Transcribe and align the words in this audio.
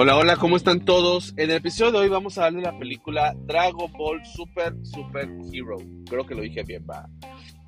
Hola, 0.00 0.16
hola, 0.16 0.36
¿cómo 0.36 0.56
están 0.56 0.84
todos? 0.84 1.34
En 1.36 1.50
el 1.50 1.56
episodio 1.56 1.90
de 1.90 1.98
hoy 1.98 2.08
vamos 2.08 2.38
a 2.38 2.44
hablar 2.44 2.62
de 2.62 2.70
la 2.70 2.78
película 2.78 3.34
Dragon 3.46 3.90
Ball 3.94 4.24
Super 4.24 4.72
Super 4.84 5.28
Hero. 5.52 5.76
Creo 6.08 6.24
que 6.24 6.36
lo 6.36 6.42
dije 6.42 6.62
bien, 6.62 6.86
va. 6.88 7.08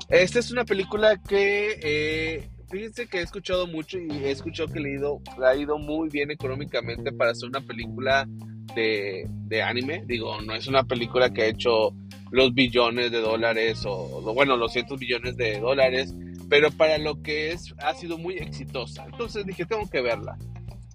Esta 0.08 0.38
es 0.38 0.52
una 0.52 0.64
película 0.64 1.20
que, 1.28 1.80
eh, 1.82 2.48
fíjense 2.70 3.08
que 3.08 3.18
he 3.18 3.22
escuchado 3.22 3.66
mucho 3.66 3.98
y 3.98 4.12
he 4.12 4.30
escuchado 4.30 4.72
que 4.72 4.78
le 4.78 4.92
ido, 4.92 5.20
ha 5.44 5.56
ido 5.56 5.76
muy 5.76 6.08
bien 6.08 6.30
económicamente 6.30 7.10
para 7.10 7.32
hacer 7.32 7.48
una 7.48 7.62
película 7.62 8.28
de, 8.76 9.26
de, 9.28 9.62
anime. 9.64 10.04
Digo, 10.06 10.40
no 10.40 10.54
es 10.54 10.68
una 10.68 10.84
película 10.84 11.30
que 11.30 11.42
ha 11.42 11.46
hecho 11.46 11.96
los 12.30 12.54
billones 12.54 13.10
de 13.10 13.22
dólares 13.22 13.82
o, 13.84 14.20
bueno, 14.32 14.56
los 14.56 14.72
cientos 14.72 15.00
billones 15.00 15.36
de 15.36 15.58
dólares, 15.58 16.14
pero 16.48 16.70
para 16.70 16.96
lo 16.98 17.20
que 17.22 17.50
es, 17.50 17.74
ha 17.78 17.92
sido 17.92 18.18
muy 18.18 18.34
exitosa. 18.34 19.04
Entonces 19.06 19.44
dije, 19.44 19.66
tengo 19.66 19.90
que 19.90 20.00
verla. 20.00 20.38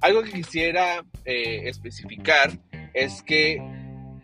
Algo 0.06 0.22
que 0.22 0.34
quisiera 0.34 1.04
eh, 1.26 1.62
especificar 1.66 2.52
es 2.94 3.24
que 3.24 3.58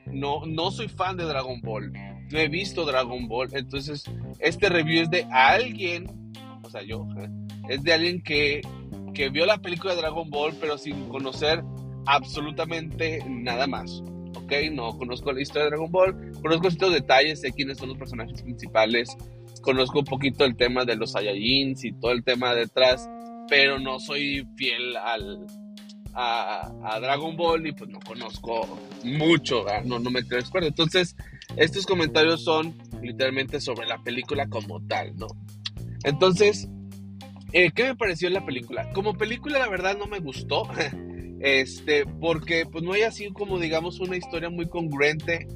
no, 0.05 0.45
no 0.45 0.69
soy 0.69 0.87
fan 0.87 1.17
de 1.17 1.23
Dragon 1.23 1.59
Ball. 1.59 1.91
No 1.91 2.37
he 2.37 2.47
visto 2.49 2.85
Dragon 2.85 3.27
Ball. 3.27 3.49
Entonces, 3.53 4.03
este 4.37 4.69
review 4.69 5.01
es 5.01 5.09
de 5.09 5.25
alguien, 5.31 6.05
o 6.61 6.69
sea, 6.69 6.83
yo, 6.83 7.07
¿eh? 7.17 7.27
es 7.67 7.81
de 7.81 7.93
alguien 7.93 8.21
que, 8.21 8.61
que 9.15 9.29
vio 9.29 9.47
la 9.47 9.57
película 9.57 9.95
de 9.95 10.01
Dragon 10.01 10.29
Ball, 10.29 10.55
pero 10.61 10.77
sin 10.77 11.09
conocer 11.09 11.63
absolutamente 12.05 13.25
nada 13.27 13.65
más. 13.65 14.03
¿Ok? 14.35 14.53
No 14.71 14.95
conozco 14.99 15.31
la 15.31 15.41
historia 15.41 15.63
de 15.63 15.69
Dragon 15.71 15.91
Ball, 15.91 16.31
conozco 16.43 16.67
estos 16.67 16.93
detalles, 16.93 17.41
sé 17.41 17.53
quiénes 17.53 17.79
son 17.79 17.89
los 17.89 17.97
personajes 17.97 18.39
principales, 18.43 19.17
conozco 19.63 19.97
un 19.97 20.05
poquito 20.05 20.45
el 20.45 20.55
tema 20.55 20.85
de 20.85 20.95
los 20.95 21.13
Saiyajins 21.13 21.83
y 21.85 21.91
todo 21.93 22.11
el 22.11 22.23
tema 22.23 22.53
detrás, 22.53 23.09
pero 23.49 23.79
no 23.79 23.99
soy 23.99 24.47
fiel 24.55 24.95
al, 24.95 25.47
a, 26.13 26.99
Dragon 27.01 27.35
Ball 27.35 27.67
y 27.67 27.71
pues 27.71 27.89
no 27.89 27.99
conozco 27.99 28.79
mucho, 29.03 29.65
no, 29.85 29.99
no 29.99 30.09
me 30.09 30.23
creo 30.23 30.39
experto. 30.39 30.67
Entonces, 30.67 31.15
estos 31.55 31.85
comentarios 31.85 32.43
son 32.43 32.75
literalmente 33.01 33.59
sobre 33.59 33.87
la 33.87 33.97
película 34.03 34.47
como 34.47 34.81
tal, 34.85 35.15
¿no? 35.15 35.27
Entonces, 36.03 36.67
eh, 37.53 37.71
¿qué 37.71 37.83
me 37.83 37.95
pareció 37.95 38.29
la 38.29 38.45
película? 38.45 38.91
Como 38.93 39.17
película, 39.17 39.59
la 39.59 39.69
verdad, 39.69 39.97
no 39.97 40.07
me 40.07 40.19
gustó. 40.19 40.67
Este, 41.43 42.05
porque 42.05 42.67
pues 42.71 42.83
no 42.83 42.93
hay 42.93 43.01
así 43.01 43.31
como 43.31 43.57
digamos 43.57 43.99
una 43.99 44.15
historia 44.15 44.51
muy 44.51 44.69
congruente. 44.69 45.47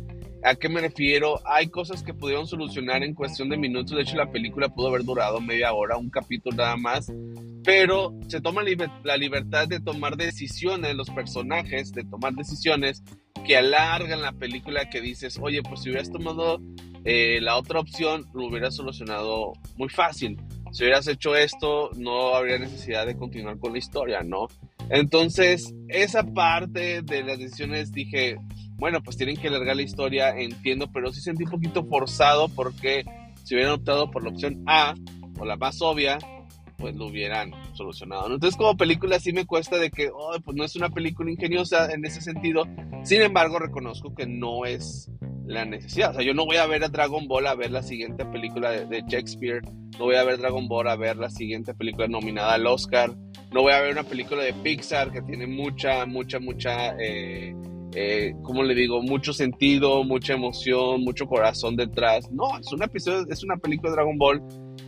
¿A 0.46 0.56
qué 0.56 0.70
me 0.70 0.80
refiero? 0.80 1.42
Hay 1.46 1.68
cosas 1.68 2.04
que 2.04 2.14
pudieron 2.14 2.48
solucionar 2.48 3.04
en 3.04 3.16
cuestión 3.16 3.50
de 3.50 3.58
minutos. 3.58 3.96
De 3.96 4.04
hecho, 4.04 4.16
la 4.16 4.32
película 4.32 4.70
pudo 4.70 4.90
haber 4.90 5.04
durado 5.04 5.42
media 5.42 5.74
hora, 5.74 5.98
un 5.98 6.10
capítulo 6.10 6.56
nada 6.56 6.78
más 6.78 7.12
pero 7.66 8.14
se 8.28 8.40
toma 8.42 8.62
la 9.04 9.18
libertad 9.18 9.68
de 9.68 9.80
tomar 9.80 10.16
decisiones, 10.16 10.96
los 10.96 11.10
personajes, 11.10 11.92
de 11.92 12.04
tomar 12.04 12.34
decisiones 12.34 13.04
que 13.46 13.58
alargan 13.58 14.22
la 14.22 14.32
película 14.34 14.88
que 14.88 15.02
dices, 15.02 15.40
oye, 15.42 15.62
pues 15.64 15.82
si 15.82 15.90
hubieras 15.90 16.12
tomado 16.12 16.62
eh, 17.04 17.40
la 17.42 17.58
otra 17.58 17.80
opción, 17.80 18.26
lo 18.34 18.46
hubieras 18.46 18.76
solucionado 18.76 19.54
muy 19.78 19.90
fácil. 19.90 20.38
Si 20.72 20.84
hubieras 20.84 21.08
hecho 21.08 21.36
esto, 21.36 21.90
no 21.96 22.36
habría 22.36 22.60
necesidad 22.60 23.08
de 23.08 23.18
continuar 23.18 23.58
con 23.58 23.72
la 23.74 23.80
historia, 23.80 24.22
¿no? 24.22 24.48
Entonces, 24.90 25.74
esa 25.88 26.24
parte 26.24 27.02
de 27.02 27.24
las 27.24 27.40
decisiones 27.40 27.92
dije, 27.92 28.38
bueno, 28.78 29.02
pues 29.02 29.18
tienen 29.18 29.38
que 29.38 29.48
alargar 29.48 29.76
la 29.76 29.82
historia, 29.82 30.38
entiendo, 30.38 30.92
pero 30.92 31.12
sí 31.12 31.22
sentí 31.22 31.44
un 31.44 31.52
poquito 31.52 31.86
forzado 31.86 32.50
porque 32.50 33.06
si 33.44 33.56
hubieran 33.56 33.74
optado 33.74 34.12
por 34.12 34.24
la 34.24 34.30
opción 34.30 34.64
A, 34.68 34.96
o 35.40 35.46
la 35.46 35.56
más 35.56 35.82
obvia, 35.82 36.18
pues 36.78 36.96
lo 36.96 37.08
hubieran 37.08 37.52
solucionado. 37.74 38.34
Entonces 38.34 38.58
como 38.58 38.76
película 38.76 39.20
sí 39.20 39.34
me 39.34 39.46
cuesta 39.46 39.78
de 39.78 39.90
que, 39.90 40.10
oh, 40.14 40.36
pues 40.44 40.56
no 40.56 40.64
es 40.64 40.76
una 40.76 40.90
película 40.90 41.32
ingeniosa 41.32 41.92
en 41.92 42.06
ese 42.06 42.22
sentido. 42.22 42.66
Sin 43.04 43.22
embargo, 43.22 43.60
reconozco 43.60 44.14
que 44.14 44.26
no 44.26 44.66
es 44.66 45.10
la 45.46 45.66
necesidad. 45.66 46.12
O 46.12 46.14
sea, 46.16 46.24
yo 46.24 46.34
no 46.34 46.46
voy 46.46 46.58
a 46.58 46.66
ver 46.66 46.84
a 46.84 46.90
Dragon 46.90 47.28
Ball 47.28 47.48
a 47.48 47.56
ver 47.56 47.72
la 47.72 47.84
siguiente 47.84 48.26
película 48.26 48.72
de, 48.72 49.04
Shakespeare. 49.08 49.62
No 49.98 50.06
voy 50.06 50.16
a 50.16 50.24
ver 50.24 50.40
Dragon 50.40 50.68
Ball 50.68 50.88
a 50.88 50.96
ver 50.96 51.18
la 51.18 51.30
siguiente 51.30 51.74
película 51.74 52.08
nominada 52.08 52.56
al 52.56 52.68
Oscar. 52.68 53.16
No 53.54 53.62
voy 53.62 53.74
a 53.74 53.82
ver 53.82 53.94
una 53.94 54.04
película 54.04 54.44
de 54.44 54.54
Pixar 54.54 55.12
que 55.12 55.22
tiene 55.22 55.48
mucha, 55.48 56.06
mucha, 56.06 56.40
mucha... 56.40 56.96
Eh, 57.00 57.56
eh, 57.94 58.34
como 58.44 58.64
le 58.64 58.76
digo, 58.76 59.02
mucho 59.02 59.34
sentido, 59.34 60.04
mucha 60.04 60.34
emoción, 60.34 61.02
mucho 61.02 61.26
corazón 61.26 61.76
detrás. 61.76 62.32
No, 62.32 62.58
es 62.60 62.72
un 62.72 62.84
episodio, 62.84 63.26
es 63.30 63.44
una 63.44 63.58
película 63.58 63.92
de 63.92 63.96
Dragon 63.96 64.18
Ball 64.18 64.42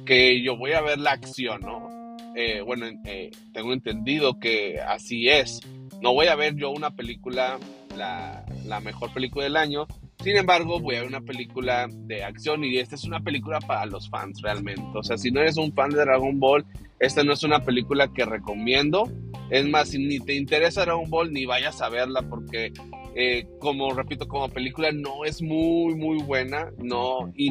que 0.05 0.43
yo 0.43 0.57
voy 0.57 0.73
a 0.73 0.81
ver 0.81 0.99
la 0.99 1.11
acción, 1.11 1.61
¿no? 1.61 1.89
Eh, 2.35 2.61
bueno, 2.61 2.85
eh, 3.05 3.31
tengo 3.53 3.73
entendido 3.73 4.39
que 4.39 4.79
así 4.79 5.27
es. 5.27 5.59
No 6.01 6.13
voy 6.13 6.27
a 6.27 6.35
ver 6.35 6.55
yo 6.55 6.69
una 6.69 6.91
película, 6.91 7.57
la, 7.95 8.45
la, 8.65 8.79
mejor 8.79 9.11
película 9.11 9.45
del 9.45 9.57
año. 9.57 9.87
Sin 10.23 10.37
embargo, 10.37 10.79
voy 10.79 10.95
a 10.95 10.99
ver 10.99 11.07
una 11.07 11.21
película 11.21 11.87
de 11.91 12.23
acción 12.23 12.63
y 12.63 12.77
esta 12.77 12.95
es 12.95 13.05
una 13.05 13.21
película 13.21 13.59
para 13.59 13.85
los 13.85 14.09
fans 14.09 14.41
realmente. 14.41 14.83
O 14.93 15.01
sea, 15.01 15.17
si 15.17 15.31
no 15.31 15.41
eres 15.41 15.57
un 15.57 15.73
fan 15.73 15.89
de 15.89 15.97
Dragon 15.97 16.39
Ball, 16.39 16.65
esta 16.99 17.23
no 17.23 17.33
es 17.33 17.43
una 17.43 17.63
película 17.63 18.11
que 18.13 18.25
recomiendo. 18.25 19.09
Es 19.49 19.65
más, 19.67 19.89
si 19.89 19.97
ni 19.97 20.19
te 20.19 20.35
interesa 20.35 20.81
Dragon 20.81 21.09
Ball, 21.09 21.31
ni 21.31 21.45
vayas 21.45 21.81
a 21.81 21.89
verla 21.89 22.21
porque 22.21 22.73
eh, 23.19 23.47
como 23.59 23.93
repito, 23.93 24.27
como 24.27 24.47
película 24.49 24.91
no 24.91 25.25
es 25.25 25.41
muy, 25.41 25.95
muy 25.95 26.21
buena. 26.21 26.71
No, 26.77 27.33
y 27.35 27.49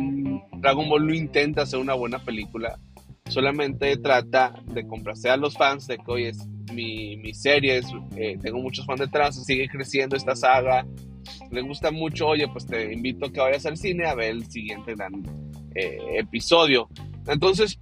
Dragon 0.59 0.89
Ball 0.89 1.07
no 1.07 1.13
intenta 1.13 1.63
hacer 1.63 1.81
una 1.81 1.95
buena 1.95 2.21
película. 2.21 2.79
Solamente 3.29 3.97
trata 3.97 4.55
de 4.67 4.87
complacer 4.87 5.33
a 5.33 5.37
los 5.37 5.55
fans 5.55 5.89
de 5.89 5.99
que, 5.99 6.05
hoy 6.07 6.25
es 6.27 6.47
mi, 6.73 7.17
mi 7.17 7.35
serie, 7.35 7.81
eh, 8.17 8.39
tengo 8.41 8.61
muchos 8.61 8.87
fans 8.87 9.01
detrás, 9.01 9.45
sigue 9.45 9.69
creciendo 9.69 10.17
esta 10.17 10.37
saga. 10.37 10.87
Le 11.51 11.63
gusta 11.63 11.91
mucho, 11.91 12.29
oye, 12.29 12.47
pues 12.47 12.67
te 12.67 12.93
invito 12.93 13.27
a 13.27 13.33
que 13.33 13.41
vayas 13.41 13.67
al 13.67 13.77
cine 13.77 14.07
a 14.07 14.15
ver 14.15 14.31
el 14.31 14.47
siguiente 14.47 14.95
gran 14.95 15.15
eh, 15.75 15.99
episodio. 16.19 16.89
Entonces, 17.27 17.81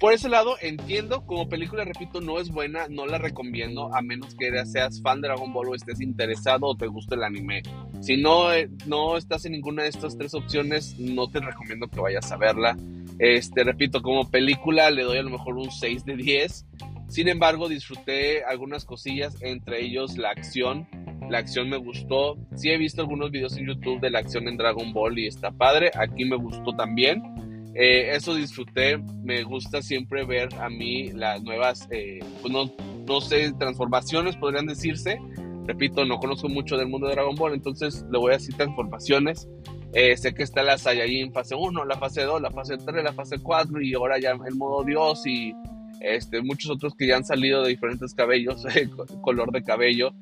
por 0.00 0.14
ese 0.14 0.30
lado, 0.30 0.56
entiendo, 0.62 1.26
como 1.26 1.50
película, 1.50 1.84
repito, 1.84 2.22
no 2.22 2.38
es 2.40 2.48
buena, 2.48 2.88
no 2.88 3.06
la 3.06 3.18
recomiendo, 3.18 3.94
a 3.94 4.00
menos 4.00 4.34
que 4.34 4.50
seas 4.64 5.02
fan 5.02 5.20
de 5.20 5.28
Dragon 5.28 5.52
Ball 5.52 5.68
o 5.68 5.74
estés 5.74 6.00
interesado 6.00 6.66
o 6.68 6.74
te 6.74 6.86
guste 6.86 7.16
el 7.16 7.22
anime. 7.22 7.62
Si 8.00 8.16
no, 8.16 8.50
eh, 8.50 8.70
no 8.86 9.18
estás 9.18 9.44
en 9.44 9.52
ninguna 9.52 9.82
de 9.82 9.90
estas 9.90 10.16
tres 10.16 10.32
opciones, 10.32 10.98
no 10.98 11.28
te 11.28 11.40
recomiendo 11.40 11.86
que 11.86 12.00
vayas 12.00 12.32
a 12.32 12.38
verla. 12.38 12.78
Este, 13.18 13.62
repito, 13.62 14.00
como 14.00 14.30
película 14.30 14.90
le 14.90 15.02
doy 15.02 15.18
a 15.18 15.22
lo 15.22 15.28
mejor 15.28 15.58
un 15.58 15.70
6 15.70 16.06
de 16.06 16.16
10. 16.16 16.66
Sin 17.08 17.28
embargo, 17.28 17.68
disfruté 17.68 18.42
algunas 18.44 18.86
cosillas, 18.86 19.36
entre 19.42 19.84
ellos 19.84 20.16
la 20.16 20.30
acción. 20.30 20.88
La 21.28 21.38
acción 21.38 21.68
me 21.68 21.76
gustó. 21.76 22.38
Sí 22.56 22.70
he 22.70 22.78
visto 22.78 23.02
algunos 23.02 23.30
videos 23.30 23.54
en 23.58 23.66
YouTube 23.66 24.00
de 24.00 24.08
la 24.08 24.20
acción 24.20 24.48
en 24.48 24.56
Dragon 24.56 24.94
Ball 24.94 25.18
y 25.18 25.26
está 25.26 25.50
padre. 25.50 25.90
Aquí 25.94 26.24
me 26.24 26.36
gustó 26.36 26.72
también. 26.74 27.39
Eh, 27.74 28.16
eso 28.16 28.34
disfruté, 28.34 28.98
me 29.22 29.42
gusta 29.44 29.80
siempre 29.80 30.24
ver 30.24 30.48
a 30.56 30.68
mí 30.68 31.12
las 31.12 31.42
nuevas, 31.42 31.86
eh, 31.90 32.18
pues 32.40 32.52
no, 32.52 32.70
no, 33.06 33.20
sé, 33.20 33.52
transformaciones 33.58 34.36
podrían 34.36 34.66
decirse. 34.66 35.20
Repito, 35.66 36.04
no 36.04 36.18
conozco 36.18 36.48
mucho 36.48 36.76
del 36.76 36.88
mundo 36.88 37.06
de 37.06 37.14
Dragon 37.14 37.36
Ball, 37.36 37.54
entonces 37.54 38.04
le 38.10 38.18
voy 38.18 38.32
a 38.32 38.38
decir 38.38 38.56
transformaciones. 38.56 39.48
Eh, 39.92 40.16
sé 40.16 40.34
que 40.34 40.42
está 40.42 40.62
la 40.62 40.78
Saiyajin 40.78 41.32
fase 41.32 41.54
1, 41.54 41.84
la 41.84 41.96
fase 41.96 42.22
2, 42.22 42.40
la 42.40 42.50
fase 42.50 42.76
3, 42.76 43.04
la 43.04 43.12
fase 43.12 43.38
4 43.38 43.80
y 43.80 43.94
ahora 43.94 44.18
ya 44.18 44.30
el 44.30 44.54
modo 44.54 44.84
Dios 44.84 45.26
y 45.26 45.52
este, 46.00 46.42
muchos 46.42 46.70
otros 46.70 46.94
que 46.94 47.06
ya 47.06 47.16
han 47.16 47.24
salido 47.24 47.62
de 47.62 47.70
diferentes 47.70 48.14
cabellos, 48.14 48.64
color 49.20 49.52
de 49.52 49.62
cabello. 49.62 50.12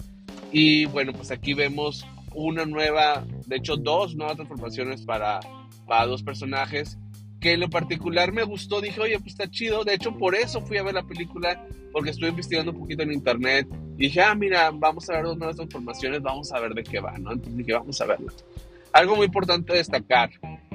Y 0.52 0.86
bueno, 0.86 1.12
pues 1.12 1.30
aquí 1.30 1.54
vemos 1.54 2.06
una 2.34 2.66
nueva, 2.66 3.24
de 3.46 3.56
hecho 3.56 3.76
dos 3.76 4.14
nuevas 4.16 4.36
transformaciones 4.36 5.02
para, 5.02 5.40
para 5.86 6.06
dos 6.06 6.22
personajes 6.22 6.98
que 7.40 7.52
en 7.52 7.60
lo 7.60 7.70
particular 7.70 8.32
me 8.32 8.42
gustó, 8.42 8.80
dije, 8.80 9.00
oye, 9.00 9.18
pues 9.18 9.32
está 9.32 9.48
chido. 9.48 9.84
De 9.84 9.94
hecho, 9.94 10.16
por 10.16 10.34
eso 10.34 10.60
fui 10.60 10.76
a 10.78 10.82
ver 10.82 10.94
la 10.94 11.04
película, 11.04 11.64
porque 11.92 12.10
estuve 12.10 12.30
investigando 12.30 12.72
un 12.72 12.80
poquito 12.80 13.02
en 13.02 13.12
internet. 13.12 13.68
Y 13.96 14.04
dije, 14.04 14.20
ah, 14.20 14.34
mira, 14.34 14.70
vamos 14.72 15.08
a 15.08 15.14
ver 15.14 15.24
dos 15.24 15.38
nuevas 15.38 15.56
transformaciones, 15.56 16.22
vamos 16.22 16.52
a 16.52 16.60
ver 16.60 16.74
de 16.74 16.82
qué 16.82 17.00
va, 17.00 17.16
¿no? 17.18 17.32
Entonces 17.32 17.56
dije, 17.56 17.72
vamos 17.72 18.00
a 18.00 18.06
verla. 18.06 18.32
Algo 18.92 19.16
muy 19.16 19.26
importante 19.26 19.72
destacar, 19.74 20.30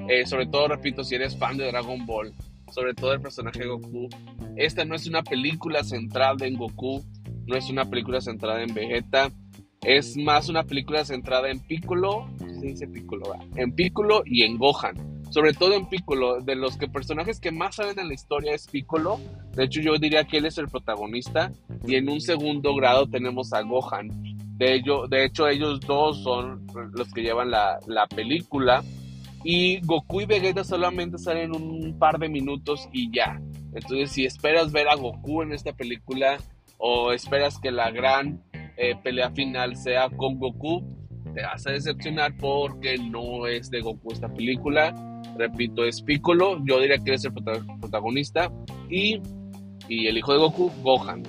eh, 0.08 0.26
sobre 0.26 0.46
todo, 0.48 0.68
repito, 0.68 1.04
si 1.04 1.16
eres 1.16 1.38
fan 1.38 1.58
de 1.58 1.66
Dragon 1.66 2.06
Ball, 2.06 2.34
sobre 2.72 2.94
todo 2.94 3.14
el 3.14 3.22
personaje 3.22 3.66
Goku, 3.66 4.08
esta 4.56 4.86
no 4.86 4.96
es 4.96 5.08
una 5.08 5.24
película 5.24 5.84
centrada 5.84 6.46
en 6.46 6.56
Goku, 6.56 7.04
no 7.46 7.56
es 7.56 7.70
una 7.70 7.86
película 7.86 8.22
centrada 8.22 8.64
en 8.64 8.74
Vegeta, 8.74 9.32
es 9.82 10.16
más 10.16 10.48
una 10.48 10.64
película 10.64 11.04
centrada 11.04 11.50
en 11.50 11.60
Piccolo, 11.60 12.30
se 12.60 12.68
dice 12.68 12.88
Piccolo, 12.88 13.34
en 13.56 13.74
Piccolo 13.74 14.24
y 14.26 14.44
en 14.44 14.58
Gohan 14.58 15.13
sobre 15.34 15.54
todo 15.54 15.74
en 15.74 15.88
Piccolo, 15.88 16.42
de 16.42 16.56
los 16.56 16.78
que 16.78 16.88
personajes 16.88 17.40
que 17.40 17.52
más 17.52 17.78
saben 17.78 17.98
en 17.98 18.08
la 18.08 18.14
historia 18.14 18.54
es 18.54 18.68
Piccolo, 18.68 19.20
de 19.56 19.64
hecho 19.64 19.82
yo 19.82 19.98
diría 19.98 20.26
que 20.26 20.38
él 20.38 20.46
es 20.46 20.60
el 20.60 20.68
protagonista, 20.68 21.52
y 21.88 21.96
en 21.96 22.08
un 22.08 22.22
segundo 22.22 22.76
grado 22.76 23.08
tenemos 23.08 23.52
a 23.52 23.62
Gohan, 23.62 24.10
de, 24.60 24.76
ello, 24.76 25.08
de 25.08 25.26
hecho 25.26 25.48
ellos 25.48 25.80
dos 25.80 26.22
son 26.22 26.68
los 26.94 27.12
que 27.12 27.24
llevan 27.24 27.50
la, 27.50 27.80
la 27.88 28.06
película, 28.06 28.84
y 29.44 29.82
Goku 29.82 30.22
y 30.22 30.26
Vegeta 30.26 30.64
solamente 30.64 31.18
salen 31.18 31.56
un 31.56 31.98
par 31.98 32.20
de 32.20 32.30
minutos 32.30 32.88
y 32.94 33.10
ya, 33.12 33.42
entonces 33.74 34.12
si 34.12 34.26
esperas 34.26 34.72
ver 34.72 34.88
a 34.88 34.94
Goku 34.94 35.42
en 35.42 35.54
esta 35.54 35.74
película, 35.74 36.38
o 36.78 37.12
esperas 37.12 37.58
que 37.60 37.72
la 37.72 37.90
gran 37.90 38.44
eh, 38.78 38.96
pelea 39.02 39.32
final 39.32 39.78
sea 39.78 40.12
con 40.12 40.38
Goku, 40.38 40.84
te 41.34 41.42
vas 41.42 41.66
a 41.66 41.72
decepcionar 41.72 42.38
porque 42.38 43.00
no 43.00 43.48
es 43.48 43.72
de 43.72 43.82
Goku 43.82 44.12
esta 44.12 44.30
película. 44.32 44.94
Repito, 45.38 45.84
es 45.84 46.02
Piccolo, 46.02 46.64
yo 46.66 46.80
diría 46.80 46.98
que 46.98 47.14
es 47.14 47.26
el 47.26 47.34
protagonista 47.34 48.52
y, 48.90 49.20
y 49.88 50.08
el 50.08 50.18
hijo 50.18 50.34
de 50.34 50.40
Goku, 50.40 50.72
Gohan. 50.82 51.24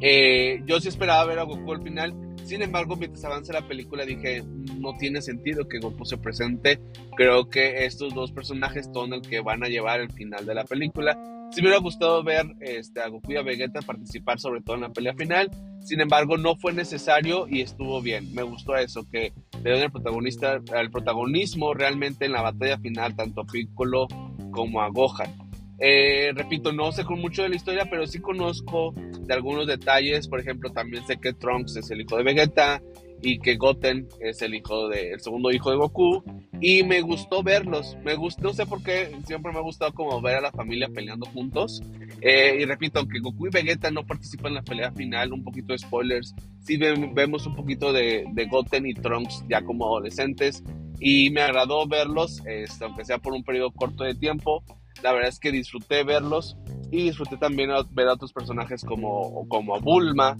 Eh, 0.00 0.62
yo 0.66 0.80
sí 0.80 0.88
esperaba 0.88 1.24
ver 1.24 1.38
a 1.38 1.44
Goku 1.44 1.72
al 1.72 1.82
final, 1.82 2.14
sin 2.44 2.62
embargo, 2.62 2.96
mientras 2.96 3.24
avanza 3.24 3.52
la 3.52 3.66
película 3.66 4.04
dije, 4.04 4.42
no 4.78 4.94
tiene 4.98 5.22
sentido 5.22 5.68
que 5.68 5.78
Goku 5.78 6.04
se 6.04 6.18
presente. 6.18 6.80
Creo 7.16 7.48
que 7.48 7.86
estos 7.86 8.14
dos 8.14 8.32
personajes 8.32 8.88
son 8.92 9.12
el 9.12 9.22
que 9.22 9.40
van 9.40 9.62
a 9.64 9.68
llevar 9.68 10.00
el 10.00 10.10
final 10.12 10.44
de 10.44 10.54
la 10.54 10.64
película. 10.64 11.16
Sí 11.50 11.60
me 11.60 11.68
hubiera 11.68 11.82
gustado 11.82 12.22
ver 12.24 12.44
este, 12.60 13.00
a 13.00 13.08
Goku 13.08 13.32
y 13.32 13.36
a 13.36 13.42
Vegeta 13.42 13.80
participar 13.80 14.40
sobre 14.40 14.60
todo 14.60 14.76
en 14.76 14.82
la 14.82 14.92
pelea 14.92 15.14
final. 15.14 15.50
Sin 15.84 16.00
embargo, 16.00 16.36
no 16.36 16.56
fue 16.56 16.72
necesario 16.72 17.46
y 17.48 17.60
estuvo 17.60 18.00
bien. 18.00 18.32
Me 18.34 18.42
gustó 18.42 18.76
eso, 18.76 19.04
que 19.10 19.32
le 19.62 19.70
den 19.70 19.82
el, 19.82 19.90
protagonista, 19.90 20.60
el 20.78 20.90
protagonismo 20.90 21.74
realmente 21.74 22.26
en 22.26 22.32
la 22.32 22.42
batalla 22.42 22.78
final, 22.78 23.16
tanto 23.16 23.40
a 23.40 23.46
Piccolo 23.46 24.06
como 24.52 24.80
a 24.80 24.88
Gohan. 24.88 25.34
Eh, 25.78 26.30
repito, 26.34 26.72
no 26.72 26.92
sé 26.92 27.04
con 27.04 27.20
mucho 27.20 27.42
de 27.42 27.48
la 27.48 27.56
historia, 27.56 27.86
pero 27.90 28.06
sí 28.06 28.20
conozco 28.20 28.94
de 28.94 29.34
algunos 29.34 29.66
detalles. 29.66 30.28
Por 30.28 30.38
ejemplo, 30.38 30.70
también 30.70 31.04
sé 31.06 31.16
que 31.16 31.32
Trunks 31.32 31.76
es 31.76 31.90
el 31.90 32.02
hijo 32.02 32.16
de 32.16 32.22
Vegeta 32.22 32.80
y 33.22 33.38
que 33.38 33.56
Goten 33.56 34.08
es 34.20 34.42
el 34.42 34.54
hijo 34.54 34.88
de, 34.88 35.12
el 35.12 35.20
segundo 35.20 35.50
hijo 35.50 35.70
de 35.70 35.76
Goku. 35.76 36.24
Y 36.60 36.82
me 36.82 37.00
gustó 37.00 37.42
verlos. 37.42 37.96
Me 38.04 38.14
gustó, 38.14 38.42
no 38.42 38.52
sé 38.52 38.66
por 38.66 38.82
qué, 38.82 39.16
siempre 39.26 39.52
me 39.52 39.58
ha 39.58 39.62
gustado 39.62 39.92
como 39.92 40.20
ver 40.20 40.36
a 40.36 40.40
la 40.40 40.52
familia 40.52 40.88
peleando 40.92 41.26
juntos. 41.26 41.82
Eh, 42.20 42.58
y 42.60 42.64
repito, 42.64 42.98
aunque 42.98 43.20
Goku 43.20 43.46
y 43.46 43.50
Vegeta 43.50 43.90
no 43.90 44.04
participan 44.04 44.48
en 44.48 44.54
la 44.56 44.62
pelea 44.62 44.92
final, 44.92 45.32
un 45.32 45.44
poquito 45.44 45.72
de 45.72 45.78
spoilers, 45.78 46.34
sí 46.60 46.76
vemos 46.76 47.46
un 47.46 47.54
poquito 47.54 47.92
de, 47.92 48.24
de 48.32 48.46
Goten 48.46 48.86
y 48.86 48.94
Trunks 48.94 49.44
ya 49.48 49.62
como 49.62 49.86
adolescentes. 49.86 50.62
Y 50.98 51.30
me 51.30 51.42
agradó 51.42 51.86
verlos, 51.86 52.42
este, 52.46 52.84
aunque 52.84 53.04
sea 53.04 53.18
por 53.18 53.32
un 53.32 53.42
periodo 53.42 53.70
corto 53.72 54.04
de 54.04 54.14
tiempo 54.14 54.64
la 55.02 55.12
verdad 55.12 55.28
es 55.28 55.38
que 55.38 55.50
disfruté 55.50 56.04
verlos 56.04 56.56
y 56.90 57.04
disfruté 57.04 57.36
también 57.36 57.70
ver 57.90 58.08
a 58.08 58.12
otros 58.14 58.32
personajes 58.32 58.84
como, 58.84 59.48
como 59.48 59.80
Bulma, 59.80 60.36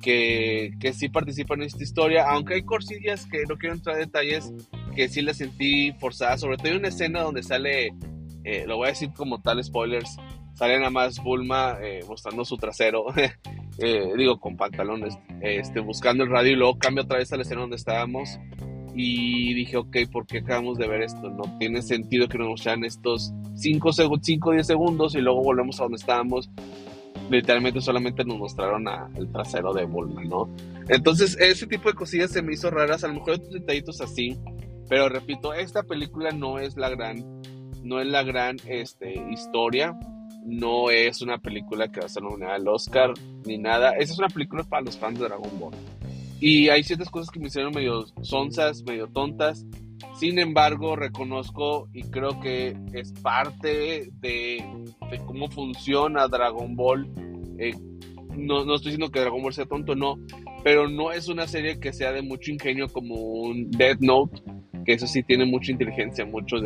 que, 0.00 0.72
que 0.80 0.92
sí 0.92 1.08
participan 1.08 1.60
en 1.60 1.66
esta 1.66 1.82
historia, 1.82 2.28
aunque 2.28 2.54
hay 2.54 2.62
corsillas 2.62 3.26
que 3.26 3.44
no 3.48 3.56
quiero 3.56 3.74
entrar 3.74 3.96
en 3.96 4.06
detalles, 4.06 4.52
que 4.94 5.08
sí 5.08 5.22
las 5.22 5.38
sentí 5.38 5.92
forzadas, 5.92 6.40
sobre 6.40 6.56
todo 6.56 6.68
hay 6.68 6.78
una 6.78 6.88
escena 6.88 7.22
donde 7.22 7.42
sale, 7.42 7.94
eh, 8.44 8.64
lo 8.66 8.76
voy 8.76 8.86
a 8.86 8.90
decir 8.90 9.10
como 9.16 9.40
tal 9.40 9.62
spoilers, 9.62 10.16
sale 10.54 10.78
nada 10.78 10.90
más 10.90 11.22
Bulma 11.22 11.78
eh, 11.82 12.00
mostrando 12.08 12.44
su 12.44 12.56
trasero, 12.56 13.06
eh, 13.78 14.12
digo 14.16 14.40
con 14.40 14.56
pantalones, 14.56 15.18
este, 15.40 15.80
buscando 15.80 16.24
el 16.24 16.30
radio 16.30 16.52
y 16.52 16.56
luego 16.56 16.78
cambia 16.78 17.04
otra 17.04 17.18
vez 17.18 17.32
a 17.32 17.36
la 17.36 17.42
escena 17.42 17.60
donde 17.60 17.76
estábamos 17.76 18.38
y 19.00 19.54
dije, 19.54 19.76
ok, 19.76 19.96
¿por 20.10 20.26
qué 20.26 20.38
acabamos 20.38 20.76
de 20.76 20.88
ver 20.88 21.02
esto? 21.02 21.30
No 21.30 21.56
tiene 21.58 21.82
sentido 21.82 22.28
que 22.28 22.36
nos 22.36 22.48
mostraran 22.48 22.84
estos 22.84 23.32
5 23.54 23.90
o 23.90 24.52
10 24.52 24.66
segundos 24.66 25.14
y 25.14 25.20
luego 25.20 25.40
volvemos 25.40 25.78
a 25.78 25.84
donde 25.84 25.98
estábamos. 25.98 26.50
Literalmente 27.30 27.80
solamente 27.80 28.24
nos 28.24 28.38
mostraron 28.38 28.88
a, 28.88 29.10
el 29.16 29.30
trasero 29.30 29.72
de 29.72 29.84
Bulma, 29.84 30.24
¿no? 30.24 30.48
Entonces, 30.88 31.36
ese 31.38 31.66
tipo 31.66 31.88
de 31.88 31.94
cosillas 31.94 32.30
se 32.30 32.42
me 32.42 32.54
hizo 32.54 32.70
raras. 32.70 33.04
A 33.04 33.08
lo 33.08 33.14
mejor 33.14 33.34
otros 33.34 33.52
detallitos 33.52 34.00
así. 34.00 34.38
Pero 34.88 35.08
repito, 35.08 35.52
esta 35.52 35.82
película 35.82 36.30
no 36.30 36.58
es 36.58 36.76
la 36.76 36.88
gran, 36.88 37.42
no 37.82 38.00
es 38.00 38.06
la 38.06 38.22
gran 38.22 38.56
este, 38.66 39.14
historia. 39.30 39.98
No 40.44 40.90
es 40.90 41.20
una 41.20 41.38
película 41.38 41.88
que 41.88 42.00
va 42.00 42.06
a 42.06 42.08
ser 42.08 42.22
nominada 42.22 42.54
al 42.54 42.66
Oscar 42.68 43.12
ni 43.44 43.58
nada. 43.58 43.90
Esa 43.90 44.14
es 44.14 44.18
una 44.18 44.28
película 44.28 44.64
para 44.64 44.82
los 44.82 44.96
fans 44.96 45.18
de 45.18 45.26
Dragon 45.26 45.60
Ball. 45.60 45.74
Y 46.40 46.68
hay 46.68 46.82
ciertas 46.84 47.10
cosas 47.10 47.30
que 47.30 47.40
me 47.40 47.48
hicieron 47.48 47.74
medio 47.74 48.06
sonzas, 48.22 48.82
medio 48.84 49.08
tontas. 49.08 49.66
Sin 50.18 50.38
embargo, 50.38 50.96
reconozco 50.96 51.88
y 51.92 52.02
creo 52.04 52.40
que 52.40 52.76
es 52.92 53.12
parte 53.12 54.10
de, 54.20 54.64
cómo 55.26 55.48
funciona 55.48 56.28
Dragon 56.28 56.74
Ball. 56.74 57.08
Eh, 57.58 57.74
no, 58.36 58.64
no, 58.64 58.74
estoy 58.74 58.92
diciendo 58.92 59.10
que 59.10 59.20
Dragon 59.20 59.42
Ball 59.42 59.52
sea 59.52 59.66
tonto, 59.66 59.94
no, 59.94 60.16
pero 60.62 60.88
no 60.88 61.12
es 61.12 61.28
una 61.28 61.46
serie 61.46 61.80
que 61.80 61.92
sea 61.92 62.12
de 62.12 62.22
mucho 62.22 62.52
ingenio 62.52 62.88
como 62.88 63.14
un 63.14 63.70
Death 63.70 64.00
Note, 64.00 64.42
que 64.84 64.92
eso 64.92 65.06
sí 65.06 65.22
tiene 65.22 65.44
mucha 65.44 65.72
inteligencia, 65.72 66.24
mucho, 66.24 66.56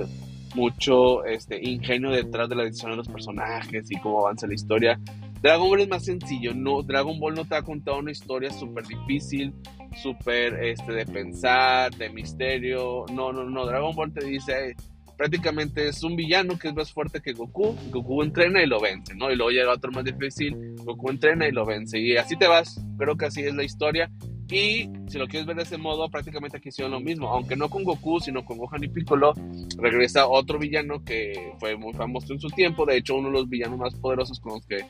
mucho 0.55 1.25
este, 1.25 1.59
ingenio 1.63 2.11
detrás 2.11 2.49
de 2.49 2.57
la 2.57 2.65
decisión 2.65 2.93
de 2.93 2.99
los 2.99 3.09
personajes 3.09 3.91
y 3.91 3.99
cómo 4.01 4.21
avanza 4.21 4.47
la 4.47 4.55
historia. 4.55 5.01
Dragon 5.43 5.69
Ball 5.69 5.81
es 5.81 5.89
más 5.89 6.05
sencillo, 6.05 6.55
no, 6.55 6.83
Dragon 6.83 7.19
Ball 7.19 7.35
no 7.35 7.45
te 7.45 7.57
ha 7.57 7.63
contado 7.63 7.99
una 7.99 8.13
historia 8.13 8.51
súper 8.51 8.87
difícil, 8.87 9.53
súper 10.01 10.63
este, 10.63 10.93
de 10.93 11.05
pensar, 11.05 11.93
de 11.97 12.11
misterio, 12.11 13.05
no, 13.13 13.33
no, 13.33 13.43
no, 13.45 13.67
Dragon 13.67 13.95
Ball 13.95 14.13
te 14.13 14.25
dice, 14.25 14.77
prácticamente 15.17 15.89
es 15.89 16.05
un 16.05 16.15
villano 16.15 16.57
que 16.57 16.69
es 16.69 16.75
más 16.75 16.93
fuerte 16.93 17.21
que 17.21 17.33
Goku, 17.33 17.77
Goku 17.91 18.23
entrena 18.23 18.63
y 18.63 18.67
lo 18.67 18.81
vence, 18.81 19.17
¿no? 19.17 19.33
Y 19.33 19.37
luego 19.37 19.51
llega 19.51 19.73
otro 19.73 19.91
más 19.91 20.05
difícil, 20.05 20.77
Goku 20.77 21.11
entrena 21.11 21.49
y 21.49 21.53
lo 21.53 21.67
vence, 21.67 21.99
y 21.99 22.17
así 22.17 22.37
te 22.37 22.47
vas, 22.47 22.81
creo 22.97 23.17
que 23.17 23.27
así 23.27 23.43
es 23.43 23.55
la 23.55 23.65
historia, 23.65 24.13
y 24.53 24.91
si 25.09 25.19
lo 25.19 25.27
quieres 25.27 25.47
ver 25.47 25.57
de 25.57 25.63
ese 25.63 25.79
modo, 25.79 26.09
prácticamente 26.11 26.59
aquí 26.59 26.69
hicieron 26.69 26.93
lo 26.93 27.01
mismo, 27.01 27.29
aunque 27.29 27.57
no 27.57 27.71
con 27.71 27.85
Goku, 27.85 28.21
sino 28.21 28.45
con 28.45 28.59
Gohan 28.59 28.85
y 28.85 28.89
Piccolo, 28.89 29.33
regresa 29.79 30.29
otro 30.29 30.59
villano 30.59 31.03
que 31.05 31.55
fue 31.59 31.77
muy 31.77 31.95
famoso 31.95 32.33
en 32.33 32.41
su 32.41 32.49
tiempo, 32.49 32.85
de 32.85 32.99
hecho 32.99 33.17
uno 33.17 33.29
de 33.29 33.35
los 33.35 33.49
villanos 33.49 33.79
más 33.79 33.95
poderosos 33.95 34.39
con 34.41 34.55
los 34.55 34.67
que 34.67 34.85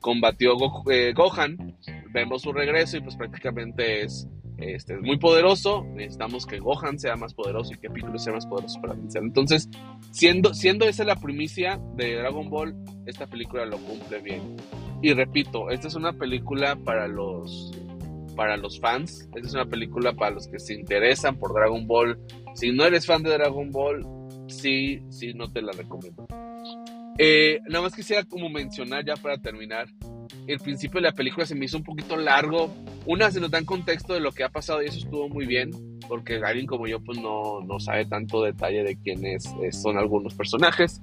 combatió 0.00 0.52
eh, 0.90 1.12
Gohan, 1.12 1.76
vemos 2.12 2.42
su 2.42 2.52
regreso 2.52 2.96
y 2.96 3.00
pues 3.00 3.16
prácticamente 3.16 4.04
es 4.04 4.28
este, 4.58 4.96
muy 4.98 5.18
poderoso, 5.18 5.84
necesitamos 5.94 6.46
que 6.46 6.58
Gohan 6.58 6.98
sea 6.98 7.16
más 7.16 7.34
poderoso 7.34 7.72
y 7.74 7.78
que 7.78 7.90
Piccolo 7.90 8.18
sea 8.18 8.32
más 8.32 8.46
poderoso 8.46 8.80
para 8.80 8.94
vencer. 8.94 9.22
Entonces, 9.22 9.68
siendo, 10.10 10.52
siendo 10.54 10.84
esa 10.84 11.04
la 11.04 11.16
primicia 11.16 11.80
de 11.96 12.16
Dragon 12.16 12.50
Ball, 12.50 12.74
esta 13.06 13.26
película 13.26 13.64
lo 13.64 13.78
cumple 13.78 14.20
bien. 14.20 14.56
Y 15.00 15.12
repito, 15.12 15.70
esta 15.70 15.86
es 15.86 15.94
una 15.94 16.12
película 16.12 16.74
para 16.74 17.06
los, 17.06 17.72
para 18.38 18.56
los 18.56 18.78
fans, 18.78 19.28
esta 19.34 19.48
es 19.48 19.52
una 19.52 19.66
película 19.66 20.12
para 20.12 20.36
los 20.36 20.46
que 20.46 20.60
se 20.60 20.72
interesan 20.72 21.36
por 21.36 21.52
Dragon 21.52 21.88
Ball. 21.88 22.16
Si 22.54 22.70
no 22.70 22.84
eres 22.84 23.04
fan 23.04 23.24
de 23.24 23.30
Dragon 23.30 23.68
Ball, 23.72 24.06
sí, 24.46 25.02
sí, 25.10 25.34
no 25.34 25.50
te 25.50 25.60
la 25.60 25.72
recomiendo. 25.72 26.24
Eh, 27.18 27.58
nada 27.68 27.82
más 27.82 27.96
quisiera 27.96 28.22
como 28.22 28.48
mencionar 28.48 29.04
ya 29.04 29.16
para 29.16 29.38
terminar, 29.38 29.88
el 30.46 30.60
principio 30.60 31.00
de 31.00 31.08
la 31.08 31.12
película 31.12 31.46
se 31.46 31.56
me 31.56 31.64
hizo 31.64 31.78
un 31.78 31.82
poquito 31.82 32.16
largo. 32.16 32.72
Una, 33.06 33.28
se 33.32 33.40
nos 33.40 33.50
da 33.50 33.58
en 33.58 33.64
contexto 33.64 34.14
de 34.14 34.20
lo 34.20 34.30
que 34.30 34.44
ha 34.44 34.50
pasado 34.50 34.84
y 34.84 34.86
eso 34.86 34.98
estuvo 34.98 35.28
muy 35.28 35.44
bien, 35.44 35.72
porque 36.06 36.36
alguien 36.36 36.66
como 36.66 36.86
yo 36.86 37.00
pues 37.00 37.18
no, 37.18 37.60
no 37.62 37.80
sabe 37.80 38.04
tanto 38.04 38.44
detalle 38.44 38.84
de 38.84 38.94
quiénes 39.02 39.46
eh, 39.64 39.72
son 39.72 39.98
algunos 39.98 40.34
personajes. 40.34 41.02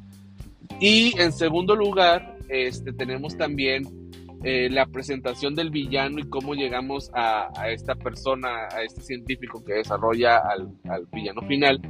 Y 0.79 1.19
en 1.19 1.33
segundo 1.33 1.75
lugar, 1.75 2.37
este, 2.47 2.93
tenemos 2.93 3.35
también 3.35 4.04
eh, 4.45 4.69
la 4.69 4.85
presentación 4.85 5.55
del 5.55 5.71
villano 5.71 6.19
y 6.19 6.29
cómo 6.29 6.53
llegamos 6.53 7.11
a, 7.13 7.49
esta 7.69 7.95
persona, 7.95 8.67
a 8.71 8.83
este 8.83 9.01
científico 9.01 9.63
que 9.65 9.73
desarrolla 9.73 10.37
al, 10.37 10.69
al 10.87 11.07
villano 11.11 11.41
final 11.41 11.81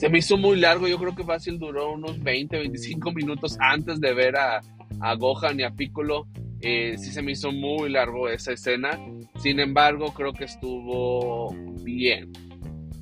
se 0.00 0.08
me 0.08 0.16
hizo 0.16 0.38
muy 0.38 0.56
largo, 0.58 0.88
yo 0.88 0.96
creo 0.98 1.14
que 1.14 1.24
fácil 1.24 1.58
duró 1.58 1.92
unos 1.92 2.22
20, 2.22 2.56
25 2.56 3.12
minutos 3.12 3.58
antes 3.60 4.00
de 4.00 4.14
ver 4.14 4.34
a, 4.34 4.62
a 4.98 5.14
Gohan 5.14 5.60
y 5.60 5.62
a 5.62 5.72
Piccolo. 5.72 6.26
Eh, 6.62 6.96
sí 6.96 7.12
se 7.12 7.20
me 7.20 7.32
hizo 7.32 7.52
muy 7.52 7.90
largo 7.90 8.26
esa 8.26 8.52
escena, 8.52 8.98
sin 9.40 9.60
embargo 9.60 10.14
creo 10.14 10.32
que 10.32 10.44
estuvo 10.44 11.54
bien. 11.82 12.32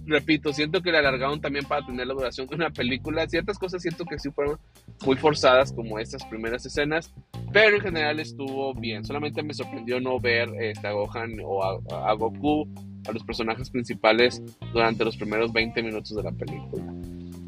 Repito, 0.07 0.53
siento 0.53 0.83
que 0.83 0.91
le 0.91 0.99
alargaron 0.99 1.41
también 1.41 1.67
para 1.67 1.87
tener 1.87 2.05
la 2.05 2.15
duración 2.15 2.49
de 2.49 2.57
una 2.57 2.71
película. 2.71 3.29
Ciertas 3.29 3.61
cosas 3.61 3.81
siento 3.81 4.05
que 4.05 4.19
sí 4.19 4.31
fueron 4.33 4.59
muy 5.07 5.15
forzadas, 5.17 5.73
como 5.73 6.01
estas 6.01 6.25
primeras 6.25 6.67
escenas, 6.67 7.15
pero 7.53 7.77
en 7.77 7.83
general 7.83 8.21
estuvo 8.21 8.75
bien. 8.75 9.05
Solamente 9.05 9.43
me 9.43 9.55
sorprendió 9.55 10.01
no 10.01 10.19
ver 10.21 10.49
este, 10.61 10.87
a 10.87 10.93
Gohan 10.93 11.37
o 11.45 11.63
a 11.63 12.13
Goku 12.15 12.67
a 13.07 13.13
los 13.13 13.25
personajes 13.25 13.71
principales 13.71 14.43
durante 14.73 15.05
los 15.05 15.17
primeros 15.17 15.53
20 15.53 15.83
minutos 15.83 16.15
de 16.15 16.23
la 16.23 16.33
película. 16.33 16.85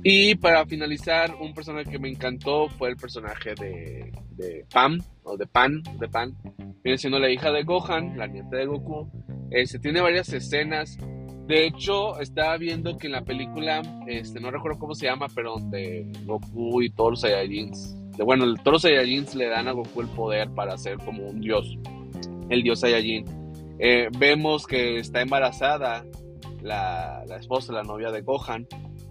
Y 0.02 0.35
para 0.37 0.64
finalizar, 0.64 1.35
un 1.40 1.52
personaje 1.52 1.90
que 1.90 1.99
me 1.99 2.09
encantó 2.09 2.69
fue 2.71 2.88
el 2.88 2.97
personaje 2.97 3.54
de, 3.54 4.11
de 4.30 4.64
Pam, 4.73 4.99
o 5.25 5.37
de 5.37 5.47
Pan, 5.47 5.83
de 5.99 6.09
Pan. 6.09 6.35
Viene 6.83 6.97
siendo 6.97 7.19
la 7.19 7.30
hija 7.30 7.50
de 7.50 7.62
Gohan, 7.64 8.16
la 8.16 8.26
nieta 8.26 8.57
de 8.57 8.66
Goku. 8.66 9.11
Este, 9.50 9.78
tiene 9.78 10.00
varias 10.00 10.33
escenas. 10.33 10.97
De 11.47 11.66
hecho, 11.66 12.19
estaba 12.19 12.57
viendo 12.57 12.97
que 12.97 13.09
en 13.09 13.12
la 13.12 13.25
película, 13.25 13.83
este, 14.07 14.40
no 14.40 14.50
recuerdo 14.50 14.78
cómo 14.78 14.95
se 14.95 15.07
llama, 15.07 15.26
pero 15.35 15.59
donde 15.59 16.11
Goku 16.25 16.80
y 16.80 16.90
todos 16.90 17.11
los 17.11 17.21
Saiyajins, 17.21 18.00
de, 18.21 18.25
bueno, 18.25 18.55
todos 18.57 18.73
los 18.73 18.83
Saiyajins 18.83 19.35
le 19.35 19.47
dan 19.47 19.67
a 19.67 19.73
Goku 19.73 20.03
el 20.03 20.09
poder 20.09 20.50
para 20.50 20.77
ser 20.77 20.99
como 20.99 21.27
un 21.27 21.41
dios, 21.41 21.79
el 22.50 22.62
dios 22.62 22.81
Saiyajin. 22.81 23.25
Eh, 23.79 24.09
vemos 24.19 24.67
que 24.67 24.99
está 24.99 25.23
embarazada 25.23 26.05
la, 26.61 27.25
la, 27.27 27.37
esposa, 27.39 27.73
la 27.73 27.83
novia 27.83 28.11
de 28.11 28.21
Gohan, 28.21 28.67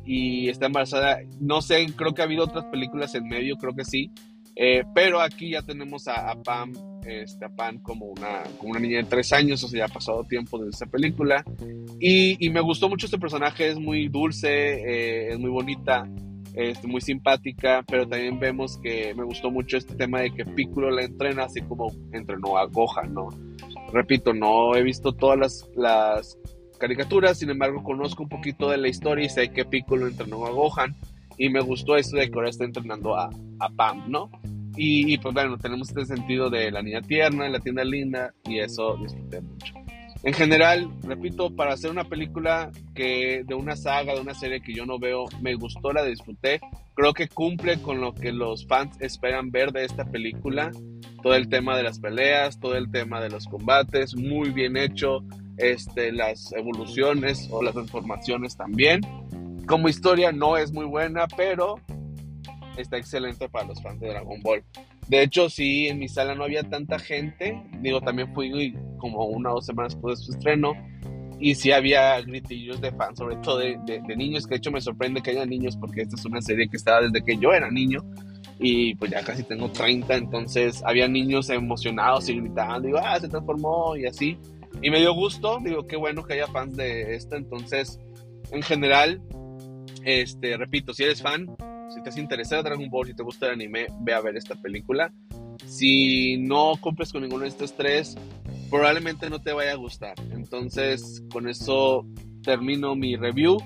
y 0.05 0.47
está 0.47 0.67
embarazada. 0.67 1.21
No 1.39 1.63
sé, 1.63 1.87
creo 1.95 2.13
que 2.13 2.21
ha 2.21 2.25
habido 2.25 2.43
otras 2.43 2.65
películas 2.65 3.15
en 3.15 3.27
medio, 3.27 3.57
creo 3.57 3.73
que 3.73 3.83
sí. 3.83 4.11
Eh, 4.55 4.83
pero 4.93 5.21
aquí 5.21 5.51
ya 5.51 5.63
tenemos 5.63 6.07
a, 6.07 6.35
Pam, 6.43 6.73
este, 7.03 7.45
a 7.45 7.49
Pam 7.49 7.79
como 7.79 8.05
una, 8.05 8.43
como 8.59 8.71
una 8.71 8.79
niña 8.79 8.97
de 8.97 9.05
tres 9.05 9.33
años, 9.33 9.63
o 9.63 9.67
sea, 9.67 9.79
ya 9.79 9.85
ha 9.85 9.87
pasado 9.87 10.23
tiempo 10.23 10.59
desde 10.59 10.71
esa 10.71 10.85
película. 10.85 11.43
Y, 11.99 12.45
y 12.45 12.49
me 12.51 12.61
gustó 12.61 12.89
mucho 12.89 13.07
este 13.07 13.17
personaje, 13.17 13.69
es 13.69 13.79
muy 13.79 14.07
dulce, 14.07 14.49
eh, 14.49 15.29
es 15.31 15.39
muy 15.39 15.49
bonita, 15.49 16.07
este, 16.59 16.87
muy 16.87 16.99
simpática, 16.99 17.83
pero 17.87 18.07
también 18.07 18.39
vemos 18.39 18.77
que 18.77 19.13
me 19.15 19.23
gustó 19.23 19.49
mucho 19.49 19.77
este 19.77 19.95
tema 19.95 20.19
de 20.21 20.31
que 20.31 20.45
Piccolo 20.45 20.91
la 20.91 21.03
entrena 21.03 21.45
así 21.45 21.61
como 21.61 21.91
entrenó 22.11 22.57
a 22.57 22.65
Gohan, 22.65 23.13
¿no? 23.13 23.29
Repito, 23.93 24.33
no 24.33 24.75
he 24.75 24.83
visto 24.83 25.13
todas 25.13 25.39
las, 25.39 25.69
las 25.75 26.37
caricaturas, 26.77 27.39
sin 27.39 27.49
embargo 27.49 27.81
conozco 27.83 28.23
un 28.23 28.29
poquito 28.29 28.69
de 28.69 28.77
la 28.77 28.89
historia 28.89 29.25
y 29.25 29.29
sé 29.29 29.49
que 29.51 29.63
Piccolo 29.63 30.07
entrenó 30.07 30.45
a 30.45 30.51
Gohan 30.51 30.95
y 31.37 31.49
me 31.49 31.61
gustó 31.61 31.95
esto 31.95 32.17
de 32.17 32.29
que 32.29 32.35
ahora 32.35 32.49
está 32.49 32.65
entrenando 32.65 33.15
a, 33.15 33.29
a 33.59 33.69
Pam, 33.69 34.11
¿no? 34.11 34.29
Y, 34.75 35.17
pues 35.17 35.33
bueno, 35.33 35.57
tenemos 35.57 35.89
este 35.89 36.05
sentido 36.05 36.49
de 36.49 36.71
la 36.71 36.81
niña 36.81 37.01
tierna, 37.01 37.49
la 37.49 37.59
tienda 37.59 37.83
linda 37.83 38.33
y 38.45 38.59
eso 38.59 38.97
disfruté 38.97 39.41
mucho. 39.41 39.73
En 40.21 40.33
general, 40.33 40.91
repito, 41.03 41.55
para 41.55 41.73
hacer 41.73 41.89
una 41.89 42.03
película 42.03 42.71
que 42.93 43.43
de 43.45 43.55
una 43.55 43.77
saga, 43.77 44.13
de 44.13 44.19
una 44.19 44.33
serie 44.33 44.61
que 44.61 44.73
yo 44.73 44.85
no 44.85 44.99
veo, 44.99 45.25
me 45.41 45.55
gustó, 45.55 45.93
la 45.93 46.03
disfruté. 46.03 46.59
Creo 46.93 47.13
que 47.13 47.29
cumple 47.29 47.81
con 47.81 48.01
lo 48.01 48.13
que 48.13 48.33
los 48.33 48.67
fans 48.67 48.97
esperan 48.99 49.49
ver 49.49 49.71
de 49.71 49.85
esta 49.85 50.03
película. 50.03 50.71
Todo 51.23 51.35
el 51.35 51.47
tema 51.47 51.77
de 51.77 51.83
las 51.83 51.99
peleas, 51.99 52.59
todo 52.59 52.75
el 52.75 52.91
tema 52.91 53.21
de 53.21 53.29
los 53.29 53.47
combates, 53.47 54.13
muy 54.15 54.49
bien 54.49 54.75
hecho. 54.75 55.23
Este, 55.57 56.11
las 56.11 56.51
evoluciones 56.53 57.47
o 57.51 57.63
las 57.63 57.73
transformaciones 57.73 58.57
también. 58.57 59.01
Como 59.65 59.87
historia 59.87 60.33
no 60.33 60.57
es 60.57 60.73
muy 60.73 60.85
buena, 60.85 61.27
pero 61.35 61.75
está 62.75 62.97
excelente 62.97 63.47
para 63.47 63.67
los 63.67 63.81
fans 63.81 64.01
de 64.01 64.09
Dragon 64.09 64.41
Ball. 64.41 64.63
De 65.07 65.21
hecho, 65.21 65.49
sí, 65.49 65.87
en 65.87 65.99
mi 65.99 66.07
sala 66.07 66.35
no 66.35 66.43
había 66.43 66.63
tanta 66.63 66.99
gente. 66.99 67.61
Digo, 67.79 68.01
también 68.01 68.33
fui 68.33 68.49
como 68.99 69.25
una 69.25 69.51
o 69.51 69.55
dos 69.55 69.65
semanas 69.65 69.93
después 69.95 70.19
de 70.19 70.25
su 70.25 70.31
estreno. 70.33 70.73
Y 71.39 71.55
sí 71.55 71.71
había 71.71 72.21
gritillos 72.21 72.81
de 72.81 72.91
fans, 72.91 73.17
sobre 73.17 73.37
todo 73.37 73.59
de, 73.59 74.01
niños, 74.15 74.45
que 74.45 74.55
de 74.55 74.57
hecho 74.57 74.71
me 74.71 74.81
sorprende 74.81 75.21
que 75.21 75.31
haya 75.31 75.45
niños 75.45 75.77
porque 75.77 76.01
esta 76.01 76.15
es 76.15 76.25
una 76.25 76.41
serie 76.41 76.67
que 76.67 76.77
estaba 76.77 77.01
desde 77.01 77.23
que 77.23 77.37
yo 77.37 77.53
era 77.53 77.71
niño. 77.71 78.03
Y 78.59 78.93
pues 78.95 79.09
ya 79.09 79.23
casi 79.23 79.43
tengo 79.43 79.71
30, 79.71 80.15
entonces 80.15 80.83
había 80.85 81.07
niños 81.07 81.49
emocionados 81.49 82.27
y 82.27 82.35
gritando, 82.35 82.87
digo, 82.87 82.99
ah, 83.01 83.17
se 83.19 83.29
transformó 83.29 83.95
y 83.95 84.05
así. 84.05 84.37
Y 84.81 84.89
me 84.89 84.99
dio 84.99 85.13
gusto, 85.13 85.59
digo, 85.63 85.87
qué 85.87 85.95
bueno 85.95 86.23
que 86.23 86.33
haya 86.33 86.47
fans 86.47 86.75
de 86.75 87.15
esto. 87.15 87.37
Entonces, 87.37 87.99
en 88.51 88.61
general, 88.61 89.21
este, 90.03 90.57
repito, 90.57 90.93
si 90.93 91.03
eres 91.03 91.21
fan, 91.21 91.47
si 91.89 92.01
te 92.01 92.09
has 92.09 92.17
interesado 92.17 92.63
Dragon 92.63 92.89
Ball, 92.89 93.07
si 93.07 93.13
te 93.13 93.23
gusta 93.23 93.47
el 93.47 93.53
anime, 93.53 93.87
ve 94.01 94.13
a 94.13 94.21
ver 94.21 94.37
esta 94.37 94.55
película. 94.55 95.11
Si 95.65 96.37
no 96.37 96.73
cumples 96.79 97.11
con 97.11 97.21
ninguno 97.21 97.43
de 97.43 97.49
estos 97.49 97.73
tres, 97.73 98.15
probablemente 98.69 99.29
no 99.29 99.41
te 99.41 99.53
vaya 99.53 99.71
a 99.71 99.75
gustar. 99.75 100.15
Entonces, 100.31 101.23
con 101.31 101.47
eso 101.47 102.05
termino 102.43 102.95
mi 102.95 103.15
review. 103.15 103.57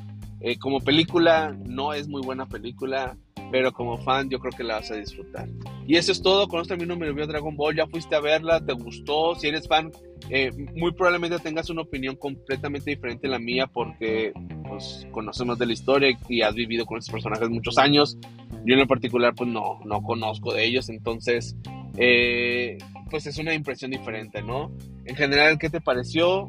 Eh, 0.41 0.57
como 0.57 0.79
película, 0.79 1.55
no 1.65 1.93
es 1.93 2.07
muy 2.07 2.21
buena 2.21 2.45
película 2.45 3.17
pero 3.53 3.71
como 3.71 3.99
fan 3.99 4.31
yo 4.31 4.39
creo 4.39 4.51
que 4.51 4.63
la 4.63 4.77
vas 4.79 4.89
a 4.89 4.95
disfrutar. 4.95 5.47
Y 5.85 5.95
eso 5.95 6.11
es 6.11 6.23
todo, 6.23 6.47
con 6.47 6.59
esto 6.59 6.73
termino 6.73 6.95
mi 6.95 7.05
review 7.05 7.27
de 7.27 7.33
Dragon 7.33 7.55
Ball, 7.55 7.75
ya 7.75 7.85
fuiste 7.85 8.15
a 8.15 8.19
verla, 8.19 8.65
te 8.65 8.73
gustó, 8.73 9.35
si 9.35 9.47
eres 9.47 9.67
fan, 9.67 9.91
eh, 10.31 10.49
muy 10.73 10.91
probablemente 10.93 11.37
tengas 11.37 11.69
una 11.69 11.83
opinión 11.83 12.15
completamente 12.15 12.89
diferente 12.89 13.27
a 13.27 13.29
la 13.29 13.37
mía 13.37 13.67
porque 13.67 14.33
pues, 14.67 15.07
conocemos 15.11 15.59
de 15.59 15.67
la 15.67 15.73
historia 15.73 16.17
y 16.27 16.41
has 16.41 16.55
vivido 16.55 16.87
con 16.87 16.97
estos 16.97 17.11
personajes 17.11 17.47
muchos 17.51 17.77
años. 17.77 18.17
Yo 18.65 18.73
en 18.73 18.79
lo 18.79 18.87
particular 18.87 19.35
pues 19.35 19.47
no, 19.51 19.79
no 19.85 20.01
conozco 20.01 20.51
de 20.51 20.65
ellos, 20.65 20.89
entonces 20.89 21.55
eh, 21.97 22.79
pues 23.11 23.27
es 23.27 23.37
una 23.37 23.53
impresión 23.53 23.91
diferente, 23.91 24.41
¿no? 24.41 24.71
En 25.05 25.15
general, 25.15 25.57
¿qué 25.57 25.69
te 25.69 25.81
pareció? 25.81 26.47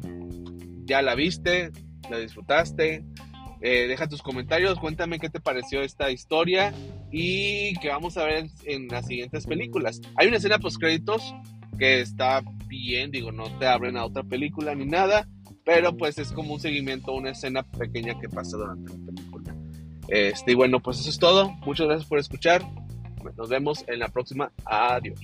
¿Ya 0.85 1.01
la 1.01 1.15
viste? 1.15 1.71
¿La 2.09 2.19
disfrutaste? 2.19 3.03
Eh, 3.61 3.87
deja 3.87 4.07
tus 4.07 4.21
comentarios, 4.21 4.79
cuéntame 4.79 5.19
qué 5.19 5.29
te 5.29 5.39
pareció 5.39 5.81
esta 5.81 6.11
historia 6.11 6.73
y 7.11 7.73
que 7.79 7.89
vamos 7.89 8.17
a 8.17 8.25
ver 8.25 8.47
en 8.65 8.87
las 8.87 9.07
siguientes 9.07 9.47
películas. 9.47 10.01
Hay 10.17 10.27
una 10.27 10.37
escena 10.37 10.59
post 10.59 10.77
créditos 10.77 11.33
que 11.79 12.01
está 12.01 12.43
bien, 12.67 13.11
digo, 13.11 13.31
no 13.31 13.45
te 13.57 13.65
abren 13.65 13.97
a 13.97 14.05
otra 14.05 14.23
película 14.23 14.75
ni 14.75 14.85
nada, 14.85 15.27
pero 15.63 15.97
pues 15.97 16.17
es 16.19 16.31
como 16.31 16.53
un 16.53 16.59
seguimiento, 16.59 17.13
una 17.13 17.31
escena 17.31 17.63
pequeña 17.63 18.19
que 18.19 18.29
pasa 18.29 18.57
durante 18.57 18.93
la 18.93 19.05
película. 19.05 19.55
Este, 20.07 20.51
y 20.51 20.55
bueno, 20.55 20.79
pues 20.79 20.99
eso 20.99 21.09
es 21.09 21.17
todo. 21.17 21.51
Muchas 21.65 21.87
gracias 21.87 22.07
por 22.07 22.19
escuchar. 22.19 22.61
Nos 23.35 23.49
vemos 23.49 23.83
en 23.87 23.99
la 23.99 24.09
próxima. 24.09 24.51
Adiós. 24.65 25.19